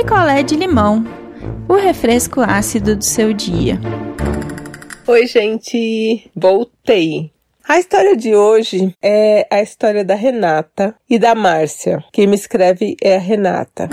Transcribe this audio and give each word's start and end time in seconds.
picolé 0.00 0.42
de 0.42 0.56
limão, 0.56 1.04
o 1.68 1.74
refresco 1.74 2.40
ácido 2.40 2.96
do 2.96 3.04
seu 3.04 3.34
dia. 3.34 3.78
Oi, 5.06 5.26
gente! 5.26 6.30
Voltei! 6.34 7.30
A 7.68 7.78
história 7.78 8.16
de 8.16 8.34
hoje 8.34 8.96
é 9.02 9.46
a 9.50 9.60
história 9.60 10.02
da 10.02 10.14
Renata 10.14 10.94
e 11.06 11.18
da 11.18 11.34
Márcia. 11.34 12.02
Quem 12.14 12.26
me 12.26 12.34
escreve 12.34 12.96
é 13.02 13.16
a 13.16 13.18
Renata. 13.18 13.90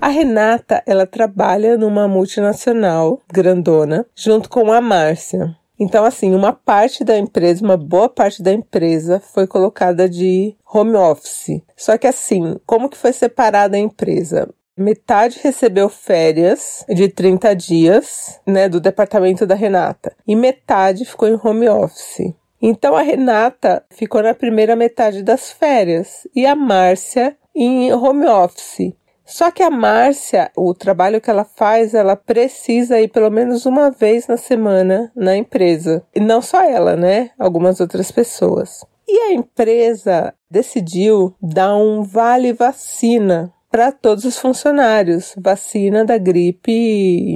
A 0.00 0.08
Renata, 0.08 0.82
ela 0.84 1.06
trabalha 1.06 1.78
numa 1.78 2.08
multinacional 2.08 3.22
grandona 3.32 4.04
junto 4.16 4.50
com 4.50 4.72
a 4.72 4.80
Márcia. 4.80 5.56
Então, 5.78 6.04
assim, 6.04 6.34
uma 6.34 6.52
parte 6.52 7.04
da 7.04 7.16
empresa, 7.16 7.64
uma 7.64 7.76
boa 7.76 8.08
parte 8.08 8.42
da 8.42 8.52
empresa 8.52 9.22
foi 9.32 9.46
colocada 9.46 10.08
de 10.08 10.56
home 10.74 10.96
office. 10.96 11.62
Só 11.76 11.96
que 11.96 12.08
assim, 12.08 12.56
como 12.66 12.88
que 12.88 12.98
foi 12.98 13.12
separada 13.12 13.76
a 13.76 13.80
empresa? 13.80 14.52
Metade 14.80 15.38
recebeu 15.42 15.90
férias 15.90 16.86
de 16.88 17.06
30 17.06 17.54
dias, 17.54 18.40
né, 18.46 18.66
do 18.66 18.80
departamento 18.80 19.44
da 19.44 19.54
Renata, 19.54 20.16
e 20.26 20.34
metade 20.34 21.04
ficou 21.04 21.28
em 21.28 21.38
home 21.38 21.68
office. 21.68 22.32
Então 22.62 22.96
a 22.96 23.02
Renata 23.02 23.84
ficou 23.90 24.22
na 24.22 24.32
primeira 24.32 24.74
metade 24.74 25.22
das 25.22 25.52
férias 25.52 26.26
e 26.34 26.46
a 26.46 26.56
Márcia 26.56 27.36
em 27.54 27.92
home 27.92 28.24
office. 28.24 28.94
Só 29.22 29.50
que 29.50 29.62
a 29.62 29.68
Márcia, 29.68 30.50
o 30.56 30.72
trabalho 30.72 31.20
que 31.20 31.28
ela 31.28 31.44
faz, 31.44 31.92
ela 31.92 32.16
precisa 32.16 32.98
ir 33.02 33.08
pelo 33.08 33.28
menos 33.28 33.66
uma 33.66 33.90
vez 33.90 34.26
na 34.28 34.38
semana 34.38 35.12
na 35.14 35.36
empresa. 35.36 36.02
E 36.14 36.20
não 36.20 36.40
só 36.40 36.64
ela, 36.64 36.96
né? 36.96 37.32
Algumas 37.38 37.80
outras 37.80 38.10
pessoas. 38.10 38.82
E 39.06 39.18
a 39.28 39.34
empresa 39.34 40.32
decidiu 40.50 41.34
dar 41.38 41.76
um 41.76 42.02
vale 42.02 42.54
vacina 42.54 43.52
para 43.70 43.92
todos 43.92 44.24
os 44.24 44.38
funcionários, 44.38 45.34
vacina 45.38 46.04
da 46.04 46.18
gripe 46.18 46.72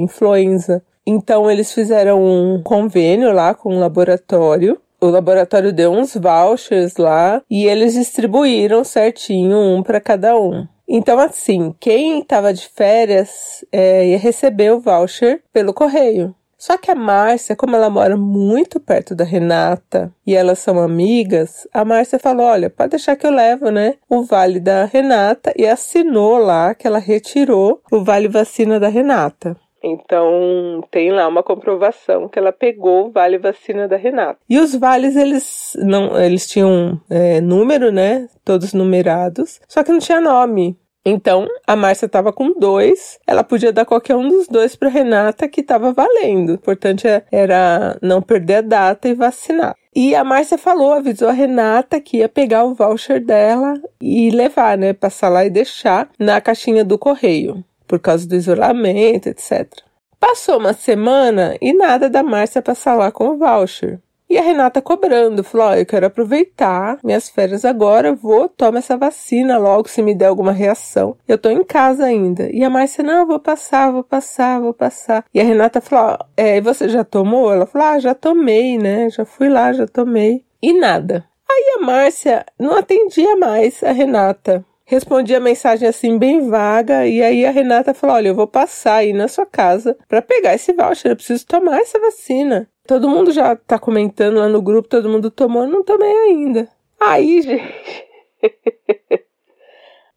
influenza. 0.00 0.82
Então 1.06 1.50
eles 1.50 1.72
fizeram 1.72 2.22
um 2.24 2.62
convênio 2.62 3.32
lá 3.32 3.54
com 3.54 3.76
o 3.76 3.78
laboratório 3.78 4.80
o 5.04 5.10
laboratório 5.10 5.70
deu 5.70 5.92
uns 5.92 6.14
vouchers 6.14 6.96
lá 6.96 7.42
e 7.50 7.66
eles 7.66 7.92
distribuíram 7.92 8.82
certinho 8.82 9.58
um 9.58 9.82
para 9.82 10.00
cada 10.00 10.34
um. 10.34 10.66
Então, 10.88 11.18
assim, 11.18 11.74
quem 11.78 12.20
estava 12.20 12.54
de 12.54 12.66
férias 12.68 13.64
é, 13.70 14.06
ia 14.08 14.18
receber 14.18 14.72
o 14.72 14.80
voucher 14.80 15.42
pelo 15.52 15.74
correio. 15.74 16.34
Só 16.64 16.78
que 16.78 16.90
a 16.90 16.94
Márcia, 16.94 17.54
como 17.54 17.76
ela 17.76 17.90
mora 17.90 18.16
muito 18.16 18.80
perto 18.80 19.14
da 19.14 19.22
Renata 19.22 20.10
e 20.26 20.34
elas 20.34 20.60
são 20.60 20.78
amigas, 20.78 21.68
a 21.74 21.84
Márcia 21.84 22.18
falou: 22.18 22.46
Olha, 22.46 22.70
pode 22.70 22.92
deixar 22.92 23.16
que 23.16 23.26
eu 23.26 23.30
levo, 23.30 23.68
né? 23.70 23.96
O 24.08 24.22
vale 24.22 24.58
da 24.58 24.86
Renata 24.86 25.52
e 25.58 25.66
assinou 25.66 26.38
lá 26.38 26.74
que 26.74 26.86
ela 26.86 26.98
retirou 26.98 27.82
o 27.92 28.02
vale 28.02 28.28
vacina 28.28 28.80
da 28.80 28.88
Renata. 28.88 29.54
Então 29.82 30.82
tem 30.90 31.12
lá 31.12 31.28
uma 31.28 31.42
comprovação 31.42 32.30
que 32.30 32.38
ela 32.38 32.50
pegou 32.50 33.08
o 33.08 33.12
vale 33.12 33.36
vacina 33.36 33.86
da 33.86 33.98
Renata. 33.98 34.38
E 34.48 34.58
os 34.58 34.74
vales 34.74 35.16
eles 35.16 35.76
não, 35.82 36.18
eles 36.18 36.48
tinham 36.48 36.98
é, 37.10 37.42
número, 37.42 37.92
né? 37.92 38.26
Todos 38.42 38.72
numerados, 38.72 39.60
só 39.68 39.84
que 39.84 39.92
não 39.92 39.98
tinha 39.98 40.18
nome. 40.18 40.78
Então, 41.04 41.46
a 41.66 41.76
Márcia 41.76 42.06
estava 42.06 42.32
com 42.32 42.58
dois, 42.58 43.18
ela 43.26 43.44
podia 43.44 43.72
dar 43.72 43.84
qualquer 43.84 44.16
um 44.16 44.26
dos 44.26 44.48
dois 44.48 44.74
para 44.74 44.88
Renata 44.88 45.46
que 45.46 45.60
estava 45.60 45.92
valendo. 45.92 46.50
O 46.50 46.54
importante 46.54 47.06
é, 47.06 47.22
era 47.30 47.98
não 48.00 48.22
perder 48.22 48.56
a 48.56 48.60
data 48.62 49.08
e 49.08 49.14
vacinar. 49.14 49.76
E 49.94 50.14
a 50.14 50.24
Márcia 50.24 50.56
falou, 50.56 50.92
avisou 50.92 51.28
a 51.28 51.32
Renata 51.32 52.00
que 52.00 52.18
ia 52.18 52.28
pegar 52.28 52.64
o 52.64 52.74
voucher 52.74 53.24
dela 53.24 53.80
e 54.00 54.30
levar, 54.30 54.78
né? 54.78 54.92
Passar 54.92 55.28
lá 55.28 55.44
e 55.44 55.50
deixar 55.50 56.08
na 56.18 56.40
caixinha 56.40 56.84
do 56.84 56.98
correio 56.98 57.62
por 57.86 58.00
causa 58.00 58.26
do 58.26 58.34
isolamento, 58.34 59.28
etc. 59.28 59.70
Passou 60.18 60.58
uma 60.58 60.72
semana 60.72 61.56
e 61.60 61.74
nada 61.74 62.08
da 62.08 62.22
Márcia 62.22 62.62
passar 62.62 62.94
lá 62.94 63.12
com 63.12 63.28
o 63.28 63.38
voucher. 63.38 64.00
E 64.28 64.38
a 64.38 64.42
Renata 64.42 64.80
cobrando, 64.80 65.44
falou: 65.44 65.68
oh, 65.68 65.74
eu 65.74 65.86
quero 65.86 66.06
aproveitar 66.06 66.98
minhas 67.04 67.28
férias 67.28 67.64
agora, 67.64 68.14
vou, 68.14 68.48
toma 68.48 68.78
essa 68.78 68.96
vacina 68.96 69.58
logo 69.58 69.88
se 69.88 70.02
me 70.02 70.14
der 70.14 70.26
alguma 70.26 70.52
reação. 70.52 71.16
Eu 71.28 71.38
tô 71.38 71.50
em 71.50 71.62
casa 71.62 72.04
ainda. 72.04 72.50
E 72.50 72.64
a 72.64 72.70
Márcia, 72.70 73.04
não, 73.04 73.26
vou 73.26 73.38
passar, 73.38 73.92
vou 73.92 74.02
passar, 74.02 74.60
vou 74.60 74.74
passar. 74.74 75.24
E 75.32 75.40
a 75.40 75.44
Renata 75.44 75.80
falou: 75.80 76.18
é, 76.36 76.60
você 76.60 76.88
já 76.88 77.04
tomou? 77.04 77.52
Ela 77.52 77.66
falou: 77.66 77.86
ah, 77.88 77.98
já 77.98 78.14
tomei, 78.14 78.78
né? 78.78 79.10
Já 79.10 79.24
fui 79.24 79.48
lá, 79.48 79.72
já 79.72 79.86
tomei. 79.86 80.44
E 80.62 80.72
nada. 80.72 81.24
Aí 81.50 81.76
a 81.78 81.84
Márcia 81.84 82.44
não 82.58 82.76
atendia 82.76 83.36
mais 83.36 83.84
a 83.84 83.92
Renata 83.92 84.64
respondi 84.84 85.34
a 85.34 85.40
mensagem 85.40 85.88
assim 85.88 86.18
bem 86.18 86.48
vaga 86.48 87.06
e 87.06 87.22
aí 87.22 87.44
a 87.46 87.50
Renata 87.50 87.94
falou: 87.94 88.16
"Olha, 88.16 88.28
eu 88.28 88.34
vou 88.34 88.46
passar 88.46 88.96
aí 88.96 89.12
na 89.12 89.28
sua 89.28 89.46
casa 89.46 89.96
para 90.08 90.22
pegar 90.22 90.54
esse 90.54 90.72
voucher, 90.72 91.12
eu 91.12 91.16
preciso 91.16 91.46
tomar 91.46 91.80
essa 91.80 91.98
vacina". 91.98 92.68
Todo 92.86 93.08
mundo 93.08 93.32
já 93.32 93.56
tá 93.56 93.78
comentando 93.78 94.38
lá 94.38 94.48
no 94.48 94.60
grupo, 94.60 94.88
todo 94.88 95.08
mundo 95.08 95.30
tomou, 95.30 95.66
não 95.66 95.82
tomei 95.82 96.12
ainda. 96.12 96.68
Aí, 97.00 97.40
gente, 97.42 98.06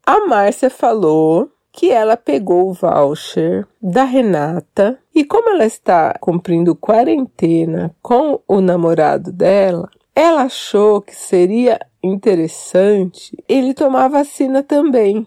a 0.04 0.26
Márcia 0.26 0.68
falou 0.68 1.50
que 1.72 1.90
ela 1.90 2.16
pegou 2.16 2.68
o 2.68 2.72
voucher 2.74 3.66
da 3.80 4.04
Renata 4.04 4.98
e 5.14 5.24
como 5.24 5.48
ela 5.50 5.64
está 5.64 6.14
cumprindo 6.20 6.74
quarentena 6.74 7.94
com 8.02 8.40
o 8.46 8.60
namorado 8.60 9.32
dela, 9.32 9.88
ela 10.14 10.42
achou 10.42 11.00
que 11.00 11.14
seria 11.14 11.78
interessante 12.02 13.36
ele 13.48 13.72
tomar 13.72 14.08
vacina 14.08 14.62
também. 14.62 15.26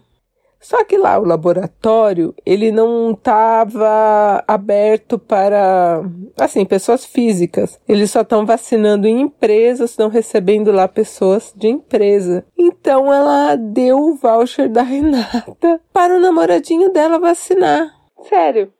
Só 0.62 0.84
que 0.84 0.96
lá 0.96 1.18
o 1.18 1.24
laboratório, 1.24 2.32
ele 2.46 2.70
não 2.70 3.10
estava 3.10 4.42
aberto 4.46 5.18
para, 5.18 6.02
assim, 6.38 6.64
pessoas 6.64 7.04
físicas. 7.04 7.80
Eles 7.88 8.12
só 8.12 8.20
estão 8.20 8.46
vacinando 8.46 9.08
em 9.08 9.20
empresas, 9.20 9.90
estão 9.90 10.08
recebendo 10.08 10.70
lá 10.70 10.86
pessoas 10.86 11.52
de 11.56 11.66
empresa. 11.66 12.46
Então 12.56 13.12
ela 13.12 13.56
deu 13.56 13.98
o 13.98 14.14
voucher 14.14 14.68
da 14.68 14.82
Renata 14.92 15.80
para 15.92 16.16
o 16.16 16.20
namoradinho 16.20 16.92
dela 16.92 17.18
vacinar. 17.18 17.90
Sério. 18.28 18.72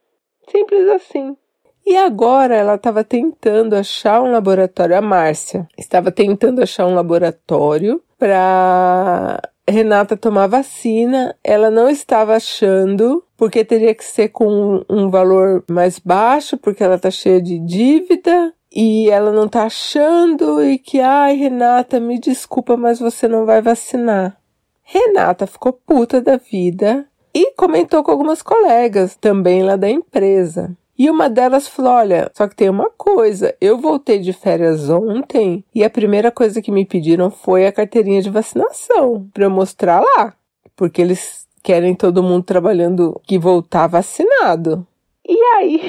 Simples 0.49 0.89
assim. 0.89 1.37
E 1.85 1.97
agora 1.97 2.55
ela 2.55 2.77
estava 2.77 3.03
tentando 3.03 3.75
achar 3.75 4.23
um 4.23 4.31
laboratório, 4.31 4.97
a 4.97 5.01
Márcia 5.01 5.67
estava 5.77 6.13
tentando 6.13 6.63
achar 6.63 6.87
um 6.87 6.95
laboratório 6.95 8.01
para 8.17 9.43
Renata 9.69 10.17
tomar 10.17 10.47
vacina. 10.47 11.37
Ela 11.43 11.71
não 11.71 11.89
estava 11.89 12.37
achando, 12.37 13.25
porque 13.37 13.65
teria 13.65 13.95
que 13.95 14.05
ser 14.05 14.29
com 14.29 14.85
um 14.89 15.11
valor 15.11 15.65
mais 15.71 15.99
baixo, 15.99 16.57
porque 16.57 16.83
ela 16.83 16.97
está 16.97 17.11
cheia 17.11 17.41
de 17.41 17.59
dívida. 17.59 18.53
E 18.75 19.11
ela 19.11 19.33
não 19.33 19.49
tá 19.49 19.65
achando 19.65 20.63
e 20.65 20.79
que, 20.79 20.99
ai, 20.99 21.37
Renata, 21.37 22.01
me 22.01 22.19
desculpa, 22.19 22.77
mas 22.77 22.99
você 22.99 23.29
não 23.29 23.45
vai 23.45 23.61
vacinar. 23.61 24.39
Renata 24.83 25.47
ficou 25.47 25.73
puta 25.73 26.21
da 26.21 26.37
vida 26.39 27.07
e 27.35 27.53
comentou 27.55 28.03
com 28.03 28.11
algumas 28.11 28.43
colegas 28.43 29.15
também 29.15 29.63
lá 29.63 29.77
da 29.77 29.89
empresa. 29.89 30.77
E 30.99 31.09
uma 31.09 31.29
delas 31.29 31.67
falou: 31.67 31.93
Olha, 31.93 32.31
só 32.35 32.47
que 32.47 32.57
tem 32.57 32.69
uma 32.69 32.91
coisa, 32.91 33.55
eu 33.61 33.79
voltei 33.79 34.19
de 34.19 34.33
férias 34.33 34.91
ontem 34.91 35.65
e 35.75 35.83
a 35.83 35.91
primeira 35.91 36.31
coisa 36.31 36.61
que 36.61 36.71
me 36.71 36.85
pediram 36.85 37.31
foi 37.31 37.67
a 37.67 37.73
carteirinha 37.73 38.21
de 38.21 38.31
vacinação 38.31 39.29
para 39.33 39.45
eu 39.45 39.51
mostrar 39.51 40.01
lá, 40.01 40.35
porque 40.77 41.01
eles 41.01 41.47
querem 41.63 41.95
todo 41.95 42.23
mundo 42.23 42.45
trabalhando 42.45 43.21
que 43.25 43.39
voltar 43.39 43.87
vacinado. 43.87 44.87
E 45.27 45.41
aí, 45.57 45.81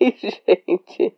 gente, 0.18 1.14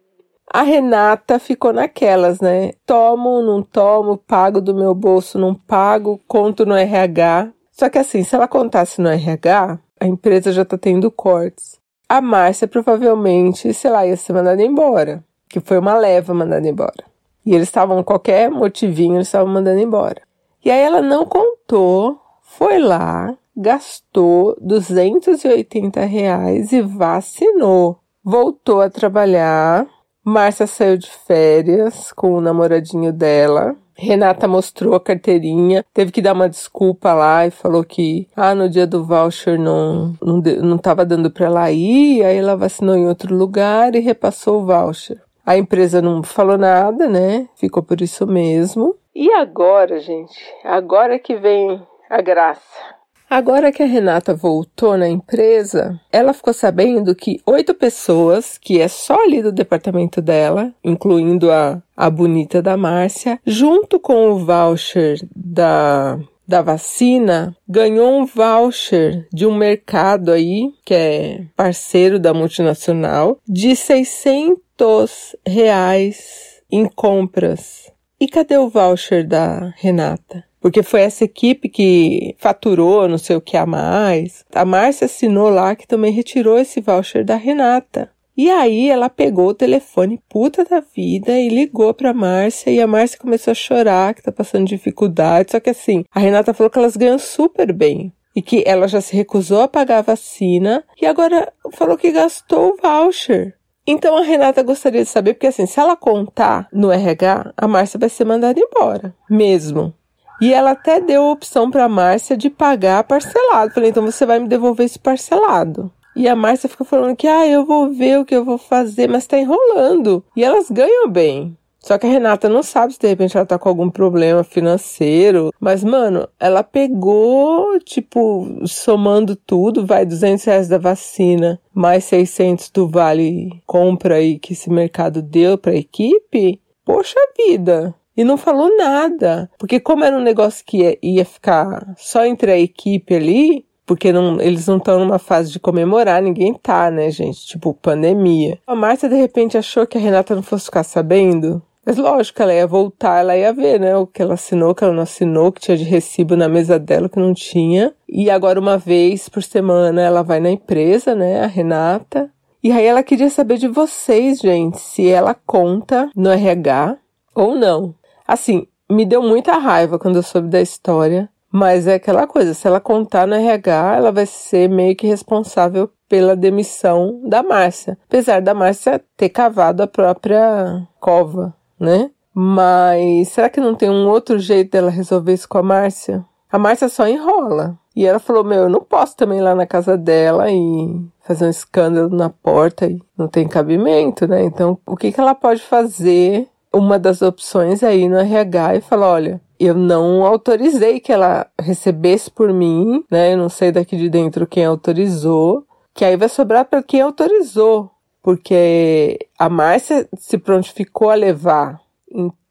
a 0.53 0.63
Renata 0.63 1.39
ficou 1.39 1.73
naquelas, 1.73 2.41
né? 2.41 2.73
Tomo, 2.85 3.43
não 3.43 3.63
tomo, 3.63 4.17
pago 4.17 4.61
do 4.61 4.75
meu 4.75 4.95
bolso, 4.95 5.39
não 5.39 5.55
pago, 5.55 6.21
conto 6.27 6.67
no 6.67 6.75
RH. 6.75 7.53
Só 7.71 7.89
que 7.89 7.99
assim, 7.99 8.23
se 8.25 8.35
ela 8.35 8.49
contasse 8.49 9.01
no 9.01 9.09
RH, 9.09 9.79
a 10.01 10.07
empresa 10.07 10.53
já 10.53 10.65
tá 10.65 10.79
tendo 10.79 11.11
cortes 11.11 11.83
a 12.09 12.21
Márcia 12.21 12.69
provavelmente, 12.69 13.73
sei 13.73 13.91
lá, 13.91 14.07
ia 14.07 14.17
ser 14.17 14.33
mandada 14.33 14.63
embora. 14.63 15.25
Que 15.49 15.61
foi 15.61 15.79
uma 15.79 15.97
leva 15.97 16.35
mandada 16.35 16.69
embora. 16.69 17.05
E 17.45 17.55
eles 17.55 17.69
estavam, 17.69 18.03
qualquer 18.03 18.51
motivinho, 18.51 19.17
eles 19.17 19.29
estavam 19.29 19.53
mandando 19.53 19.81
embora. 19.81 20.23
E 20.65 20.71
aí 20.71 20.81
ela 20.81 21.03
não 21.03 21.27
contou, 21.27 22.19
foi 22.41 22.79
lá, 22.79 23.37
gastou 23.55 24.57
280 24.61 26.01
reais 26.05 26.73
e 26.73 26.81
vacinou. 26.81 27.99
Voltou 28.23 28.81
a 28.81 28.89
trabalhar. 28.89 29.87
Márcia 30.25 30.67
saiu 30.67 30.97
de 30.97 31.11
férias 31.11 32.11
com 32.13 32.33
o 32.33 32.41
namoradinho 32.41 33.13
dela. 33.13 33.77
Renata 33.97 34.49
mostrou 34.49 34.95
a 34.95 35.01
carteirinha, 35.01 35.85
teve 35.95 36.11
que 36.11 36.21
dar 36.21 36.33
uma 36.33 36.49
desculpa 36.49 37.13
lá 37.13 37.47
e 37.47 37.51
falou 37.51 37.85
que 37.85 38.29
ah, 38.35 38.55
no 38.55 38.69
dia 38.69 38.87
do 38.87 39.05
voucher 39.05 39.59
não 39.59 40.15
não, 40.21 40.41
não 40.41 40.81
dando 41.07 41.31
para 41.31 41.47
ela 41.47 41.71
ir, 41.71 42.25
aí 42.25 42.37
ela 42.37 42.57
vacinou 42.57 42.97
em 42.97 43.07
outro 43.07 43.35
lugar 43.35 43.95
e 43.95 44.01
repassou 44.01 44.63
o 44.63 44.67
voucher. 44.67 45.23
A 45.47 45.57
empresa 45.59 46.01
não 46.01 46.23
falou 46.23 46.57
nada, 46.57 47.07
né? 47.07 47.47
Ficou 47.55 47.83
por 47.83 48.01
isso 48.01 48.27
mesmo. 48.27 48.97
E 49.15 49.31
agora, 49.33 50.01
gente? 50.01 50.43
Agora 50.65 51.19
que 51.19 51.37
vem 51.37 51.83
a 52.09 52.21
graça. 52.23 52.95
Agora 53.35 53.73
que 53.73 53.83
a 53.83 53.87
Renata 53.87 54.33
voltou 54.33 54.97
na 54.97 55.09
empresa, 55.09 56.01
ela 56.13 56.33
ficou 56.33 56.55
sabendo 56.55 57.17
que 57.17 57.41
oito 57.45 57.75
pessoas, 57.75 58.57
que 58.57 58.81
é 58.81 58.87
só 58.87 59.25
ali 59.25 59.43
do 59.43 59.51
departamento 59.51 60.23
dela, 60.23 60.73
incluindo 60.85 61.51
a, 61.51 61.83
a 61.97 62.09
bonita 62.09 62.63
da 62.63 62.77
Márcia, 62.77 63.41
junto 63.45 63.99
com 63.99 64.31
o 64.31 64.39
voucher 64.39 65.19
da 65.35 66.17
da 66.47 66.63
vacina 66.63 67.57
ganhou 67.69 68.21
um 68.21 68.25
voucher 68.25 69.27
de 69.33 69.45
um 69.45 69.57
mercado 69.57 70.31
aí, 70.31 70.73
que 70.85 70.95
é 70.95 71.45
parceiro 71.57 72.21
da 72.21 72.33
multinacional, 72.33 73.41
de 73.49 73.75
600 73.75 75.35
reais 75.45 76.63
em 76.71 76.87
compras. 76.87 77.91
E 78.21 78.29
cadê 78.29 78.57
o 78.59 78.69
voucher 78.69 79.27
da 79.27 79.73
Renata? 79.77 80.45
Porque 80.65 80.83
foi 80.83 81.03
essa 81.03 81.25
equipe 81.25 81.69
que 81.69 82.35
faturou 82.39 83.07
não 83.07 83.19
sei 83.19 83.37
o 83.37 83.41
que 83.41 83.55
a 83.55 83.67
mais. 83.67 84.47
A 84.55 84.65
Márcia 84.65 85.05
assinou 85.05 85.51
lá 85.51 85.77
que 85.77 85.87
também 85.87 86.11
retirou 86.11 86.59
esse 86.59 86.81
voucher 86.81 87.23
da 87.23 87.37
Renata. 87.37 88.11
E 88.35 88.51
aí 88.51 88.89
ela 88.89 89.11
pegou 89.11 89.49
o 89.49 89.55
telefone 89.55 90.23
puta 90.27 90.65
da 90.65 90.81
vida 90.81 91.39
e 91.39 91.51
ligou 91.51 91.93
pra 91.93 92.15
Márcia 92.15 92.71
e 92.71 92.81
a 92.81 92.87
Márcia 92.87 93.19
começou 93.19 93.51
a 93.51 93.55
chorar 93.55 94.15
que 94.15 94.23
tá 94.23 94.33
passando 94.33 94.67
dificuldade. 94.67 95.53
Só 95.53 95.61
que 95.61 95.69
assim, 95.69 96.03
a 96.11 96.19
Renata 96.19 96.55
falou 96.55 96.71
que 96.71 96.79
elas 96.79 96.97
ganham 96.97 97.19
super 97.19 97.71
bem. 97.71 98.11
E 98.35 98.41
que 98.41 98.65
ela 98.67 98.89
já 98.89 99.03
se 99.03 99.15
recusou 99.15 99.61
a 99.61 99.69
pagar 99.69 99.99
a 99.99 100.03
vacina 100.03 100.83
e 100.99 101.05
agora 101.05 101.53
falou 101.73 101.99
que 101.99 102.11
gastou 102.11 102.71
o 102.71 102.77
voucher. 102.83 103.55
Então 103.87 104.17
a 104.17 104.23
Renata 104.23 104.63
gostaria 104.63 105.03
de 105.03 105.11
saber, 105.11 105.35
porque 105.35 105.49
assim, 105.49 105.67
se 105.67 105.79
ela 105.79 105.95
contar 105.95 106.69
no 106.73 106.91
RH, 106.91 107.53
a 107.55 107.69
Márcia 107.69 108.01
vai 108.01 108.09
ser 108.09 108.25
mandada 108.25 108.59
embora. 108.59 109.15
Mesmo. 109.29 109.93
E 110.41 110.53
ela 110.53 110.73
até 110.73 111.01
deu 111.01 111.23
a 111.23 111.33
opção 111.33 111.71
para 111.71 111.85
a 111.85 111.89
Márcia 111.89 112.37
de 112.37 112.51
pagar 112.51 113.05
parcelado. 113.05 113.73
Falei, 113.73 113.91
então 113.91 114.05
você 114.05 114.27
vai 114.27 114.39
me 114.39 114.49
devolver 114.49 114.87
esse 114.87 114.99
parcelado. 114.99 115.93
E 116.17 116.29
a 116.29 116.37
Márcia 116.37 116.69
fica 116.69 116.85
falando 116.85 117.17
que, 117.17 117.27
ah, 117.27 117.47
eu 117.47 117.65
vou 117.65 117.91
ver 117.91 118.21
o 118.21 118.25
que 118.25 118.35
eu 118.35 118.45
vou 118.45 118.59
fazer, 118.59 119.09
mas 119.09 119.27
tá 119.27 119.39
enrolando. 119.39 120.25
E 120.37 120.45
elas 120.45 120.71
ganham 120.71 121.09
bem. 121.09 121.57
Só 121.85 121.99
que 121.99 122.07
a 122.07 122.09
Renata 122.09 122.49
não 122.49 122.63
sabe 122.63 122.95
se 122.95 122.99
de 122.99 123.09
repente 123.09 123.37
ela 123.37 123.45
tá 123.45 123.59
com 123.59 123.69
algum 123.69 123.91
problema 123.91 124.43
financeiro. 124.43 125.53
Mas, 125.61 125.85
mano, 125.85 126.27
ela 126.41 126.63
pegou, 126.63 127.79
tipo, 127.81 128.63
somando 128.67 129.37
tudo, 129.37 129.85
vai 129.85 130.07
200 130.07 130.43
reais 130.45 130.67
da 130.67 130.79
vacina, 130.79 131.61
mais 131.75 132.05
600 132.05 132.71
do 132.71 132.89
vale 132.89 133.51
compra 133.67 134.15
aí 134.15 134.39
que 134.39 134.55
esse 134.55 134.71
mercado 134.71 135.21
deu 135.21 135.59
pra 135.59 135.75
equipe. 135.75 136.59
Poxa 136.87 137.19
vida! 137.37 137.95
E 138.17 138.25
não 138.25 138.37
falou 138.37 138.77
nada. 138.77 139.51
Porque 139.59 139.81
como 139.81 140.05
era 140.05 140.17
um 140.17 140.23
negócio 140.23 140.65
que 140.65 140.79
ia, 140.79 140.99
ia 141.03 141.25
ficar 141.25 141.95
só 141.97 142.25
entre 142.25 142.53
a 142.53 142.59
equipe 142.59 143.15
ali, 143.15 143.67
porque 143.87 144.13
não, 144.13 144.41
eles 144.41 144.67
não 144.67 144.79
estão 144.79 144.99
numa 144.99 145.19
fase 145.19 145.53
de 145.53 145.61
comemorar, 145.61 146.23
ninguém 146.23 146.55
tá, 146.55 146.91
né, 146.91 147.11
gente? 147.11 147.47
Tipo, 147.47 147.75
pandemia. 147.75 148.59
A 148.67 148.75
Márcia, 148.75 149.09
de 149.09 149.17
repente, 149.17 149.59
achou 149.59 149.87
que 149.87 149.99
a 149.99 150.01
Renata 150.01 150.35
não 150.35 150.43
fosse 150.43 150.67
ficar 150.67 150.85
sabendo. 150.85 151.63
Mas 151.85 151.99
lógico, 151.99 152.41
ela 152.43 152.55
ia 152.55 152.67
voltar, 152.67 153.21
ela 153.21 153.37
ia 153.37 153.53
ver, 153.53 153.79
né? 153.79 153.95
O 153.95 154.07
que 154.07 154.23
ela 154.23 154.35
assinou, 154.35 154.71
o 154.71 154.75
que 154.75 154.83
ela 154.83 154.95
não 154.95 155.03
assinou, 155.03 155.53
que 155.53 155.61
tinha 155.61 155.77
de 155.77 155.85
recibo 155.85 156.35
na 156.35 156.49
mesa 156.49 156.79
dela, 156.79 157.11
que 157.11 157.19
não 157.19 157.35
tinha. 157.35 157.93
E 158.09 158.31
agora, 158.31 158.59
uma 158.59 158.79
vez 158.79 159.29
por 159.29 159.43
semana, 159.43 160.01
ela 160.01 160.23
vai 160.23 160.41
na 160.41 160.51
empresa, 160.51 161.15
né? 161.15 161.43
A 161.43 161.47
Renata. 161.47 162.31
E 162.63 162.73
aí 162.73 162.87
ela 162.87 163.03
queria 163.03 163.29
saber 163.29 163.59
de 163.59 163.69
vocês, 163.69 164.39
gente, 164.39 164.81
se 164.81 165.07
ela 165.07 165.35
conta 165.35 166.09
no 166.17 166.31
RH 166.31 166.97
ou 167.35 167.55
não. 167.55 167.95
Assim, 168.27 168.67
me 168.91 169.05
deu 169.05 169.23
muita 169.23 169.59
raiva 169.59 169.99
quando 169.99 170.17
eu 170.17 170.23
soube 170.23 170.49
da 170.49 170.61
história, 170.61 171.29
mas 171.53 171.87
é 171.87 171.95
aquela 171.95 172.27
coisa, 172.27 172.53
se 172.53 172.67
ela 172.67 172.81
contar 172.81 173.27
no 173.27 173.35
RH, 173.35 173.97
ela 173.97 174.11
vai 174.11 174.27
ser 174.27 174.69
meio 174.69 174.97
que 174.97 175.07
responsável 175.07 175.89
pela 176.09 176.35
demissão 176.35 177.21
da 177.29 177.43
Márcia. 177.43 177.97
Apesar 178.07 178.41
da 178.41 178.55
Márcia 178.55 179.01
ter 179.17 179.29
cavado 179.29 179.83
a 179.83 179.87
própria 179.87 180.87
cova, 180.99 181.55
né? 181.79 182.11
Mas 182.35 183.29
será 183.29 183.49
que 183.49 183.61
não 183.61 183.77
tem 183.77 183.89
um 183.89 184.09
outro 184.09 184.39
jeito 184.39 184.73
dela 184.73 184.91
resolver 184.91 185.33
isso 185.33 185.49
com 185.49 185.59
a 185.59 185.63
Márcia? 185.63 186.25
A 186.51 186.59
Márcia 186.59 186.89
só 186.89 187.07
enrola. 187.07 187.79
E 187.95 188.05
ela 188.05 188.19
falou: 188.19 188.43
Meu, 188.43 188.63
eu 188.63 188.69
não 188.69 188.81
posso 188.81 189.17
também 189.17 189.39
ir 189.39 189.43
lá 189.43 189.55
na 189.55 189.67
casa 189.67 189.97
dela 189.97 190.51
e 190.51 191.07
fazer 191.21 191.47
um 191.47 191.51
escândalo 191.51 192.09
na 192.11 192.29
porta 192.29 192.87
e 192.87 193.01
não 193.17 193.29
tem 193.29 193.47
cabimento, 193.47 194.27
né? 194.27 194.43
Então, 194.43 194.79
o 194.85 194.97
que, 194.97 195.13
que 195.13 195.21
ela 195.21 195.35
pode 195.35 195.63
fazer 195.63 196.49
uma 196.75 196.99
das 196.99 197.23
opções 197.23 197.83
aí 197.83 198.09
no 198.09 198.19
RH 198.19 198.77
e 198.77 198.81
falar, 198.81 199.09
olha, 199.13 199.41
eu 199.59 199.75
não 199.75 200.25
autorizei 200.25 201.01
que 201.01 201.13
ela 201.13 201.47
recebesse 201.59 202.31
por 202.31 202.53
mim, 202.53 203.05
né? 203.11 203.33
Eu 203.33 203.39
não 203.39 203.49
sei 203.49 203.73
daqui 203.73 203.97
de 203.97 204.09
dentro 204.09 204.47
quem 204.47 204.65
autorizou, 204.65 205.65
que 205.95 206.05
aí 206.05 206.17
vai 206.17 206.29
sobrar 206.29 206.65
para 206.65 206.83
quem 206.83 207.01
autorizou, 207.01 207.91
porque 208.23 209.19
a 209.39 209.49
Márcia 209.49 210.09
se 210.19 210.37
prontificou 210.37 211.11
a 211.11 211.15
levar. 211.15 211.81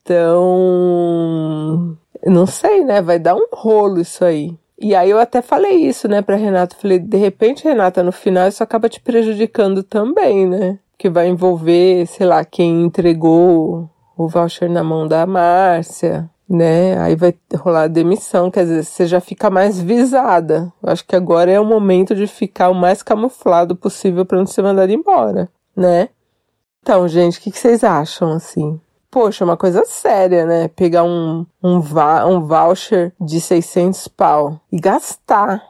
Então, 0.05 0.37
não 2.25 2.45
sei, 2.45 2.83
né? 2.83 3.01
Vai 3.01 3.19
dar 3.19 3.35
um 3.35 3.47
rolo 3.51 3.99
isso 4.01 4.23
aí. 4.23 4.57
E 4.79 4.95
aí 4.95 5.09
eu 5.09 5.19
até 5.19 5.41
falei 5.41 5.75
isso, 5.75 6.07
né, 6.09 6.21
para 6.21 6.35
Renata, 6.35 6.75
falei, 6.75 6.99
de 6.99 7.15
repente, 7.15 7.63
Renata, 7.63 8.03
no 8.03 8.11
final 8.11 8.49
isso 8.49 8.61
acaba 8.61 8.89
te 8.89 8.99
prejudicando 8.99 9.81
também, 9.81 10.45
né? 10.45 10.77
Que 10.97 11.09
vai 11.09 11.29
envolver, 11.29 12.05
sei 12.07 12.25
lá, 12.27 12.43
quem 12.43 12.83
entregou 12.83 13.89
o 14.17 14.27
voucher 14.27 14.69
na 14.69 14.83
mão 14.83 15.07
da 15.07 15.25
Márcia, 15.25 16.29
né? 16.47 16.97
Aí 16.99 17.15
vai 17.15 17.33
rolar 17.55 17.83
a 17.83 17.87
demissão, 17.87 18.51
quer 18.51 18.63
dizer, 18.63 18.83
você 18.83 19.05
já 19.05 19.19
fica 19.19 19.49
mais 19.49 19.79
visada. 19.79 20.71
Eu 20.81 20.89
acho 20.89 21.05
que 21.05 21.15
agora 21.15 21.51
é 21.51 21.59
o 21.59 21.65
momento 21.65 22.15
de 22.15 22.27
ficar 22.27 22.69
o 22.69 22.75
mais 22.75 23.01
camuflado 23.01 23.75
possível 23.75 24.25
para 24.25 24.37
não 24.37 24.45
ser 24.45 24.61
mandado 24.61 24.91
embora, 24.91 25.49
né? 25.75 26.09
Então, 26.81 27.07
gente, 27.07 27.39
o 27.39 27.41
que, 27.41 27.51
que, 27.51 27.57
vocês 27.57 27.83
acham, 27.83 28.33
assim? 28.33 28.79
Poxa, 29.09 29.45
uma 29.45 29.55
coisa 29.55 29.85
séria, 29.85 30.45
né? 30.45 30.67
Pegar 30.67 31.03
um, 31.03 31.45
um, 31.63 31.77
um 31.77 32.41
voucher 32.41 33.13
de 33.19 33.39
600 33.39 34.07
pau 34.09 34.59
e 34.71 34.79
gastar. 34.79 35.63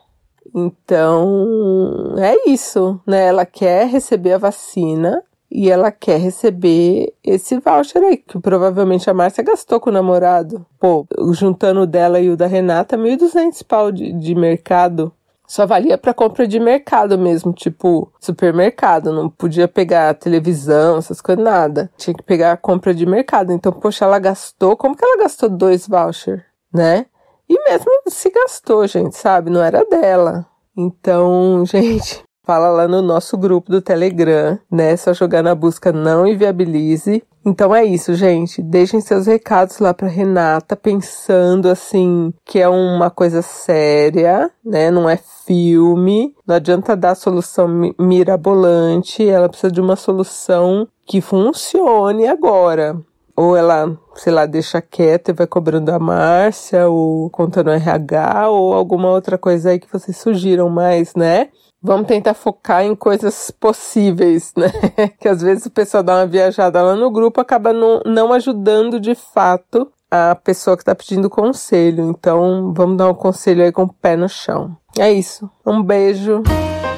Então, 0.55 2.15
é 2.17 2.49
isso, 2.49 2.99
né? 3.05 3.27
Ela 3.27 3.45
quer 3.45 3.87
receber 3.87 4.33
a 4.33 4.37
vacina, 4.37 5.23
e 5.55 5.69
ela 5.69 5.91
quer 5.91 6.19
receber 6.19 7.13
esse 7.23 7.59
voucher 7.59 8.01
aí, 8.01 8.17
que 8.17 8.39
provavelmente 8.39 9.07
a 9.07 9.13
Márcia 9.13 9.43
gastou 9.43 9.79
com 9.79 9.91
o 9.91 9.93
namorado. 9.93 10.65
Pô, 10.79 11.05
juntando 11.31 11.81
o 11.81 11.85
dela 11.85 12.19
e 12.19 12.31
o 12.31 12.35
da 12.35 12.47
Renata, 12.47 12.97
1.200 12.97 13.63
pau 13.63 13.91
de, 13.91 14.11
de 14.13 14.33
mercado. 14.33 15.13
Só 15.47 15.67
valia 15.67 15.95
para 15.95 16.11
compra 16.11 16.47
de 16.47 16.59
mercado 16.59 17.19
mesmo, 17.19 17.53
tipo 17.53 18.11
supermercado. 18.19 19.13
Não 19.13 19.29
podia 19.29 19.67
pegar 19.67 20.15
televisão, 20.15 20.97
essas 20.97 21.21
coisas, 21.21 21.43
nada. 21.43 21.91
Tinha 21.97 22.15
que 22.15 22.23
pegar 22.23 22.53
a 22.53 22.57
compra 22.57 22.91
de 22.91 23.05
mercado. 23.05 23.53
Então, 23.53 23.71
poxa, 23.71 24.05
ela 24.05 24.17
gastou. 24.17 24.75
Como 24.75 24.97
que 24.97 25.05
ela 25.05 25.21
gastou 25.21 25.49
dois 25.49 25.87
vouchers, 25.87 26.41
né? 26.73 27.05
E 27.47 27.63
mesmo 27.69 27.91
se 28.07 28.31
gastou, 28.31 28.87
gente, 28.87 29.15
sabe? 29.15 29.51
Não 29.51 29.61
era 29.61 29.85
dela. 29.85 30.47
Então, 30.75 31.63
gente, 31.69 32.23
Fala 32.45 32.67
lá 32.67 32.89
no 32.89 33.01
nosso 33.01 33.37
grupo 33.37 33.71
do 33.71 33.81
Telegram, 33.81 34.59
né? 34.69 34.97
Só 34.97 35.13
jogar 35.13 35.41
na 35.41 35.55
busca 35.55 35.93
não 35.93 36.27
inviabilize. 36.27 37.23
Então 37.45 37.73
é 37.73 37.85
isso, 37.85 38.13
gente. 38.15 38.61
Deixem 38.61 38.99
seus 38.99 39.27
recados 39.27 39.79
lá 39.79 39.93
para 39.93 40.09
Renata, 40.09 40.75
pensando 40.75 41.69
assim 41.69 42.33
que 42.43 42.59
é 42.59 42.67
uma 42.67 43.09
coisa 43.09 43.41
séria, 43.41 44.51
né? 44.63 44.91
Não 44.91 45.09
é 45.09 45.17
filme. 45.45 46.35
Não 46.45 46.55
adianta 46.55 46.97
dar 46.97 47.15
solução 47.15 47.67
mirabolante. 47.97 49.25
Ela 49.25 49.47
precisa 49.47 49.71
de 49.71 49.79
uma 49.79 49.95
solução 49.95 50.85
que 51.05 51.21
funcione 51.21 52.27
agora. 52.27 52.97
Ou 53.37 53.55
ela, 53.55 53.97
sei 54.15 54.33
lá, 54.33 54.45
deixa 54.45 54.81
quieta 54.81 55.31
e 55.31 55.33
vai 55.33 55.47
cobrando 55.47 55.91
a 55.91 55.97
Márcia, 55.97 56.87
ou 56.87 57.29
contando 57.29 57.71
RH, 57.71 58.49
ou 58.49 58.73
alguma 58.73 59.09
outra 59.09 59.37
coisa 59.37 59.71
aí 59.71 59.79
que 59.79 59.91
vocês 59.91 60.17
sugiram 60.17 60.69
mais, 60.69 61.15
né? 61.15 61.49
Vamos 61.83 62.07
tentar 62.07 62.33
focar 62.33 62.83
em 62.83 62.95
coisas 62.95 63.51
possíveis, 63.51 64.53
né? 64.55 64.71
que 65.19 65.27
às 65.27 65.41
vezes 65.41 65.65
o 65.65 65.69
pessoal 65.69 66.01
dá 66.01 66.15
uma 66.15 66.25
viajada 66.25 66.81
lá 66.81 66.95
no 66.95 67.11
grupo 67.11 67.41
acaba 67.41 67.73
não, 67.73 67.99
não 68.05 68.31
ajudando 68.31 69.01
de 69.01 69.13
fato 69.13 69.91
a 70.09 70.33
pessoa 70.33 70.77
que 70.77 70.83
está 70.83 70.95
pedindo 70.95 71.29
conselho. 71.29 72.09
Então, 72.09 72.73
vamos 72.73 72.95
dar 72.97 73.09
um 73.09 73.13
conselho 73.13 73.63
aí 73.63 73.71
com 73.71 73.83
o 73.83 73.93
pé 73.93 74.15
no 74.15 74.29
chão. 74.29 74.77
É 74.97 75.11
isso. 75.11 75.51
Um 75.65 75.83
beijo. 75.83 76.41